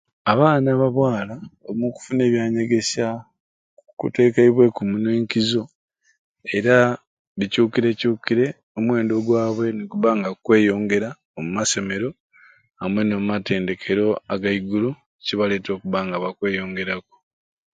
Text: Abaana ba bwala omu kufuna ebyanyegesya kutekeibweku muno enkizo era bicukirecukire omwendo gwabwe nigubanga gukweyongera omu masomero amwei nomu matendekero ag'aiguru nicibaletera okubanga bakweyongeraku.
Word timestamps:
Abaana 0.31 0.69
ba 0.79 0.87
bwala 0.97 1.35
omu 1.69 1.85
kufuna 1.95 2.21
ebyanyegesya 2.27 3.07
kutekeibweku 3.99 4.81
muno 4.89 5.09
enkizo 5.17 5.63
era 6.57 6.75
bicukirecukire 7.37 8.45
omwendo 8.77 9.15
gwabwe 9.25 9.65
nigubanga 9.73 10.27
gukweyongera 10.35 11.09
omu 11.37 11.49
masomero 11.57 12.09
amwei 12.83 13.05
nomu 13.07 13.25
matendekero 13.31 14.05
ag'aiguru 14.33 14.89
nicibaletera 15.17 15.73
okubanga 15.75 16.15
bakweyongeraku. 16.23 17.13